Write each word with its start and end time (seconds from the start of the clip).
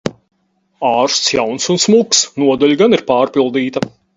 Ārsts 0.91 1.35
jauns 1.35 1.69
un 1.75 1.79
smuks. 1.85 2.25
Nodaļa 2.45 2.81
gan 2.83 2.99
ir 2.99 3.05
pārpildīta... 3.15 3.89